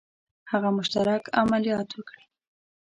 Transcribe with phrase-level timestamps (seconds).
[0.51, 2.23] هغه مشترک عملیات وکړي.